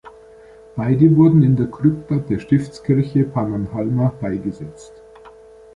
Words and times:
Beide 0.75 1.15
wurden 1.15 1.43
in 1.43 1.55
der 1.55 1.67
Krypta 1.67 2.15
der 2.17 2.39
Stiftskirche 2.39 3.23
Pannonhalma 3.23 4.11
beigesetzt. 4.19 4.93